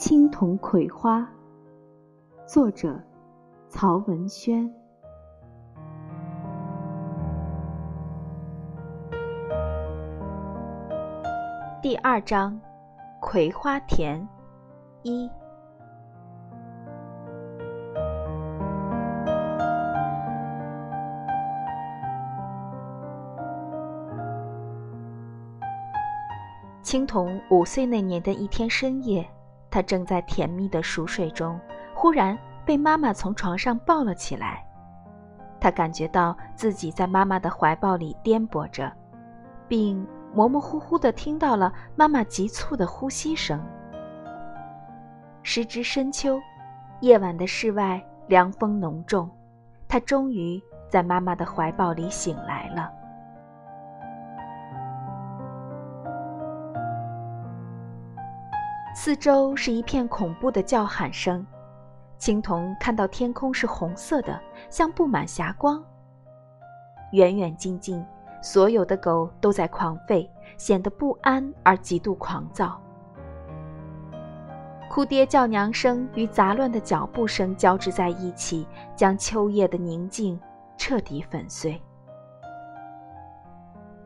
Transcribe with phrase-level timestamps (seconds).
[0.00, 1.28] 青铜葵花，
[2.46, 2.98] 作者
[3.68, 4.66] 曹文轩。
[11.82, 12.58] 第二章，
[13.20, 14.26] 葵花田
[15.02, 15.30] 一。
[26.80, 29.28] 青铜五岁那年的一天深夜，
[29.70, 31.58] 他正在甜蜜的熟睡中，
[31.94, 34.66] 忽然被妈妈从床上抱了起来。
[35.60, 38.90] 他感觉到自己在妈妈的怀抱里颠簸着，
[39.68, 43.62] 并模模糊糊地听到了妈妈急促的呼吸声。
[45.42, 46.40] 时值深秋，
[47.00, 49.30] 夜晚的室外凉风浓重，
[49.86, 52.90] 他终于在妈妈的怀抱里醒来了。
[58.92, 61.46] 四周是一片恐怖的叫喊声，
[62.18, 64.38] 青铜看到天空是红色的，
[64.68, 65.82] 像布满霞光。
[67.12, 68.04] 远远近近，
[68.42, 72.80] 所有的狗都在狂吠，显得不安而极度狂躁。
[74.90, 78.66] 哭爹叫娘声与杂乱的脚步声交织在一起，
[78.96, 80.38] 将秋夜的宁静
[80.76, 81.80] 彻底粉碎。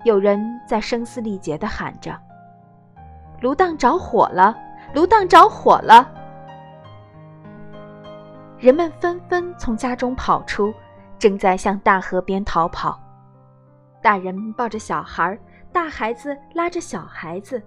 [0.05, 2.15] 有人在声嘶力竭地喊着
[3.41, 4.55] ：“芦荡着火了！”
[4.95, 6.09] 芦荡着火了，
[8.59, 10.73] 人们纷纷从家中跑出，
[11.19, 13.01] 正在向大河边逃跑。
[14.01, 15.37] 大人抱着小孩，
[15.73, 17.61] 大孩子拉着小孩子，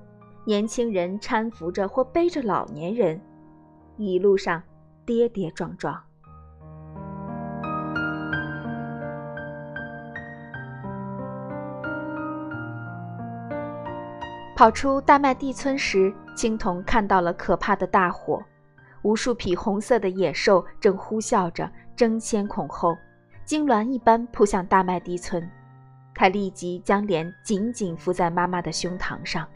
[0.46, 3.22] 年轻人搀扶着或背着老年人，
[3.98, 4.64] 一路上
[5.06, 6.02] 跌跌撞撞。
[14.58, 18.44] 跑出大麦地村时，青铜看到了可怕的大火，
[19.04, 22.98] 无数匹红色的野兽正呼啸着争先恐后，
[23.46, 25.48] 痉挛一般扑向大麦地村。
[26.16, 29.48] 他立即将脸紧紧伏在妈妈的胸膛上。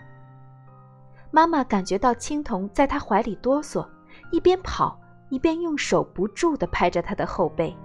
[1.32, 3.84] 妈妈感觉到青铜在她怀里哆嗦，
[4.30, 4.96] 一边跑
[5.30, 7.76] 一边用手不住地拍着他的后背：“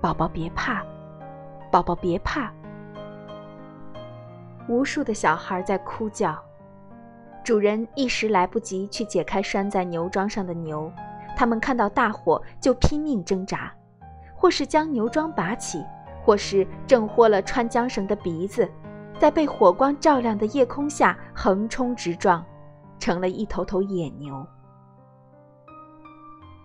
[0.00, 0.82] 宝宝别怕，
[1.70, 2.50] 宝宝别怕。”
[4.68, 6.38] 无数的小孩在哭叫，
[7.42, 10.92] 主人一时来不及去解开拴在牛桩上的牛，
[11.34, 13.72] 他们看到大火就拼命挣扎，
[14.34, 15.82] 或是将牛桩拔起，
[16.22, 18.70] 或是挣脱了穿缰绳的鼻子，
[19.18, 22.44] 在被火光照亮的夜空下横冲直撞，
[22.98, 24.46] 成了一头头野牛。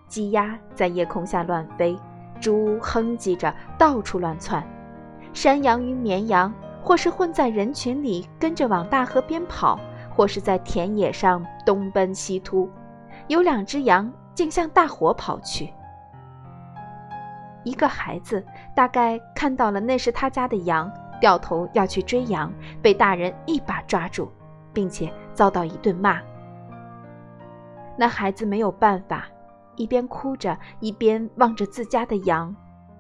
[0.10, 1.98] 鸡鸭在夜空下乱飞，
[2.42, 4.62] 猪哼唧着到处乱窜，
[5.32, 6.54] 山羊与绵羊。
[6.84, 9.80] 或是混在人群里跟着往大河边跑，
[10.14, 12.70] 或是在田野上东奔西突，
[13.28, 15.74] 有两只羊竟向大火跑去。
[17.64, 18.46] 一个孩子
[18.76, 20.92] 大概看到了那是他家的羊，
[21.22, 22.52] 掉头要去追羊，
[22.82, 24.30] 被大人一把抓住，
[24.74, 26.20] 并且遭到一顿骂。
[27.96, 29.28] 那孩子没有办法，
[29.78, 32.54] 一边哭着，一边望着自家的羊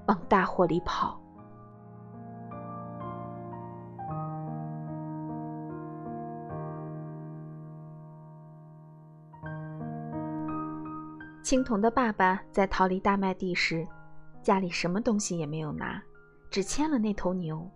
[0.05, 1.19] 往大火里跑。
[11.43, 13.85] 青铜的爸爸在逃离大麦地时，
[14.41, 16.01] 家里什么东西也没有拿，
[16.49, 17.69] 只牵了那头牛。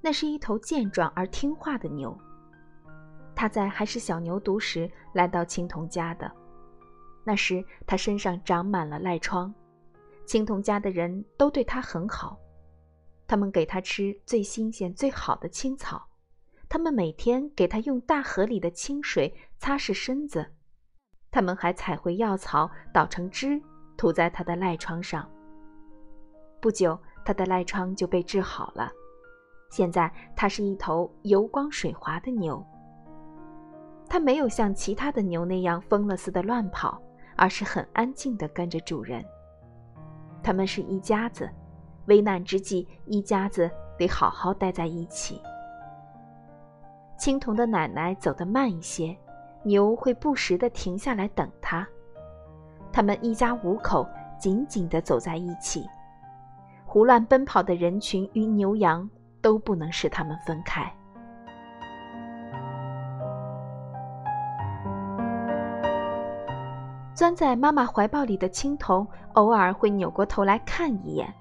[0.00, 2.18] 那是一头健壮而听话的牛。
[3.36, 6.28] 他在还是小牛犊时来到青铜家的，
[7.22, 9.54] 那时他身上长满了癞疮。
[10.26, 12.36] 青铜家的人都对他很好，
[13.28, 16.04] 他们给他吃最新鲜、最好的青草，
[16.68, 20.52] 他们每天给他用大河里的清水擦拭身子。
[21.32, 23.60] 他们还采回药草，捣成汁，
[23.96, 25.26] 涂在他的赖疮上。
[26.60, 28.92] 不久，他的赖疮就被治好了。
[29.70, 32.62] 现在，他是一头油光水滑的牛。
[34.10, 37.00] 他没有像其他的牛那样疯了似的乱跑，
[37.34, 39.24] 而是很安静地跟着主人。
[40.42, 41.48] 他们是一家子，
[42.08, 45.40] 危难之际，一家子得好好待在一起。
[47.16, 49.16] 青铜的奶奶走得慢一些。
[49.64, 51.86] 牛会不时地停下来等他，
[52.92, 54.06] 他们一家五口
[54.38, 55.88] 紧紧地走在一起，
[56.84, 59.08] 胡乱奔跑的人群与牛羊
[59.40, 60.92] 都不能使他们分开。
[67.14, 71.32] 钻在妈妈怀抱里的青铜偶尔会扭过头来看一眼，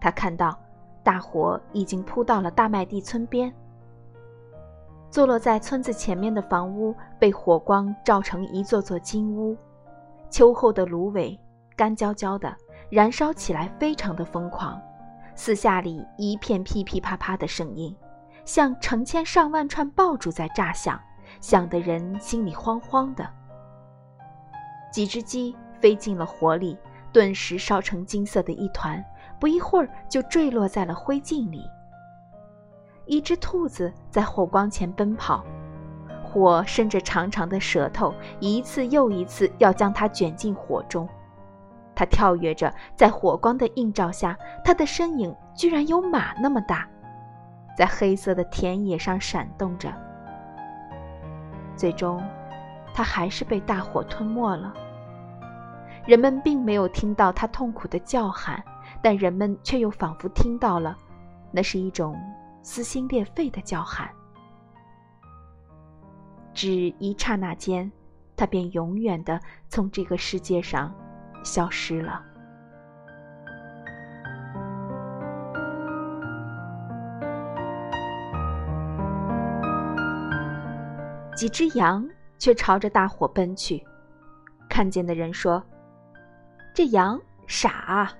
[0.00, 0.58] 他看到
[1.02, 3.50] 大火已经扑到了大麦地村边。
[5.10, 9.56] 坐落在村子前面的房屋被火光照成一座座金屋，
[10.30, 11.36] 秋后的芦苇
[11.76, 12.56] 干焦焦的，
[12.90, 14.80] 燃烧起来非常的疯狂，
[15.34, 17.94] 四下里一片噼噼啪啪的声音，
[18.44, 21.00] 像成千上万串爆竹在炸响，
[21.40, 23.28] 响得人心里慌慌的。
[24.92, 26.78] 几只鸡飞进了火里，
[27.12, 29.04] 顿时烧成金色的一团，
[29.40, 31.64] 不一会儿就坠落在了灰烬里。
[33.10, 35.44] 一只兔子在火光前奔跑，
[36.22, 41.08] 火伸着长长的舌头，一次又一次要将它卷进火中。
[41.92, 46.88] 它跳跃着，在火光的映照下，它的身影居然有马那么大，
[47.76, 49.92] 在黑色的田野上闪动着。
[51.74, 52.22] 最终，
[52.94, 54.72] 它还是被大火吞没了。
[56.06, 58.62] 人们并没有听到它痛苦的叫喊，
[59.02, 60.96] 但人们却又仿佛听到了，
[61.50, 62.16] 那是一种。
[62.62, 64.08] 撕心裂肺的叫喊，
[66.52, 67.90] 只一刹那间，
[68.36, 70.94] 他便永远的从这个世界上
[71.42, 72.22] 消失了。
[81.34, 82.06] 几只羊
[82.38, 83.82] 却朝着大火奔去，
[84.68, 85.64] 看见的人说
[86.74, 88.12] ：“这羊傻啊。”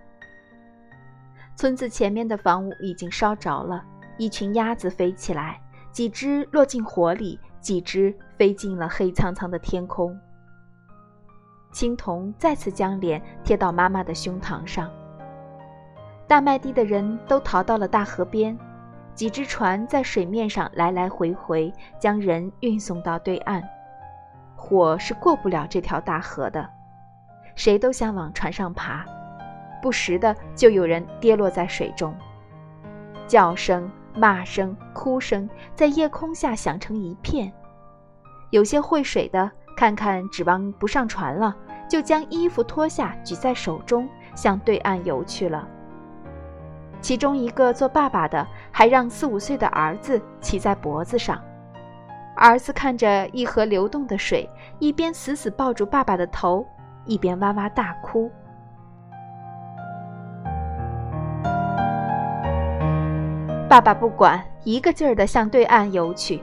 [1.55, 3.85] 村子前面的房屋已经烧着了。
[4.21, 5.59] 一群鸭子飞起来，
[5.91, 10.15] 几只落进火里，几只飞进了黑苍苍的天空。
[11.73, 14.91] 青铜再次将脸贴到妈妈的胸膛上。
[16.27, 18.59] 大麦地的人都逃到了大河边，
[19.15, 23.67] 几只船在水面上来来回回，将人运送到对岸。
[24.55, 26.69] 火是过不了这条大河的，
[27.55, 29.03] 谁都想往船上爬，
[29.81, 32.15] 不时的就有人跌落在水中，
[33.27, 33.91] 叫声。
[34.15, 37.53] 骂声、哭声在夜空下响成一片。
[38.51, 41.57] 有些会水的，看看指望不上船了，
[41.89, 45.67] 就将衣服脱下举在手中，向对岸游去了。
[47.01, 51.41] 其中一个做爸爸的，还让四五岁的儿子骑在脖子上。
[52.37, 54.49] 儿子看着一河流动的水，
[54.79, 56.67] 一边死死抱住爸爸的头，
[57.05, 58.31] 一边哇哇大哭。
[63.71, 66.43] 爸爸不管，一个劲儿地向对岸游去。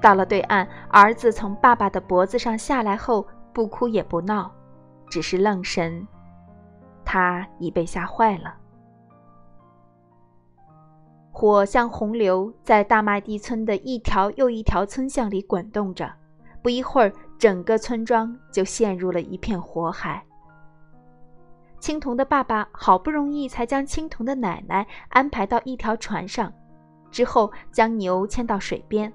[0.00, 4.50] 到了对岸，儿子从爸爸的脖子上下来后，不哭也不闹，
[5.06, 6.08] 只是愣神。
[7.04, 8.54] 他已被吓坏了。
[11.30, 16.10] 火像洪流，在大麦地村的一条又一条村巷里滚动着。
[16.62, 20.24] 不一会儿，整个村庄就陷入了一片火海。
[21.84, 26.50] 青铜的爸爸好不容易才将青铜的奶奶安排到一条船上，
[27.10, 29.12] 之后将牛牵到水边。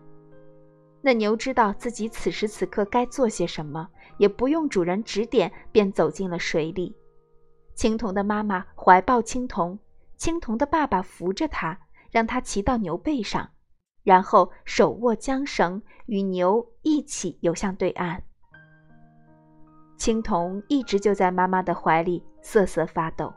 [1.02, 3.90] 那牛知道自己此时此刻该做些什么，
[4.20, 6.96] 也不用主人指点，便走进了水里。
[7.74, 9.80] 青铜的妈妈怀抱青铜，
[10.16, 11.76] 青铜的爸爸扶着他，
[12.12, 13.50] 让他骑到牛背上，
[14.04, 18.22] 然后手握缰绳，与牛一起游向对岸。
[20.00, 23.32] 青铜一直就在妈妈的怀里瑟瑟发抖。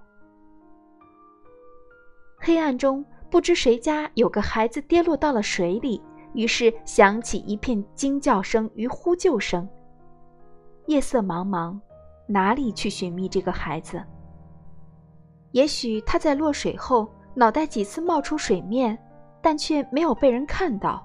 [2.38, 6.00] 黑暗中，不知谁家有个孩子跌落到了水里，
[6.35, 9.69] 于是响起一片惊叫声与呼救声。
[10.87, 11.76] 夜色茫茫，
[12.28, 14.00] 哪里去寻觅这个孩子？
[15.50, 18.97] 也许他在落水后脑袋几次冒出水面，
[19.40, 21.04] 但却没有被人看到。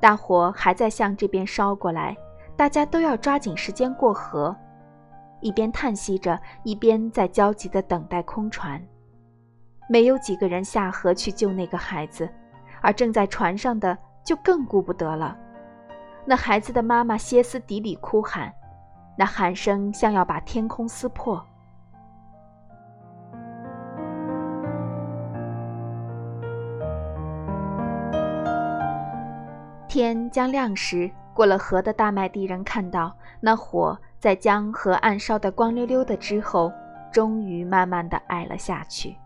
[0.00, 2.16] 大火还在向这边烧过来。
[2.60, 4.54] 大家都要抓紧时间过河，
[5.40, 8.78] 一边叹息着，一边在焦急地等待空船。
[9.88, 12.28] 没有几个人下河去救那个孩子，
[12.82, 15.34] 而正在船上的就更顾不得了。
[16.26, 18.52] 那孩子的妈妈歇斯底里哭喊，
[19.16, 21.42] 那喊声像要把天空撕破。
[29.88, 31.10] 天将亮时。
[31.34, 36.72] 过了河的大麦地人看到那火在将河岸烧得光溜溜的之后，
[37.12, 39.16] 终于慢慢的矮了下去。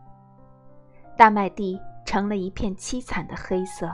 [1.16, 3.92] 大麦地成了一片凄惨的黑色。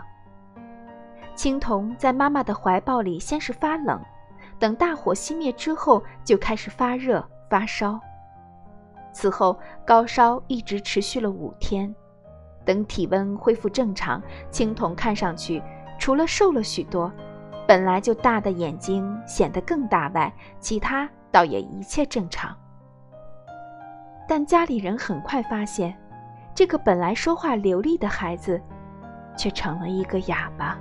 [1.34, 3.98] 青铜在妈妈的怀抱里先是发冷，
[4.58, 7.98] 等大火熄灭之后就开始发热发烧。
[9.12, 11.94] 此后高烧一直持续了五天，
[12.64, 15.62] 等体温恢复正常，青铜看上去
[15.98, 17.10] 除了瘦了许多。
[17.70, 22.52] 本来就大的眼睛显得更大外，其他倒也一切正常。
[24.26, 25.96] 但家里人很快发现，
[26.52, 28.60] 这个本来说话流利的孩子，
[29.36, 30.76] 却成了一个哑巴。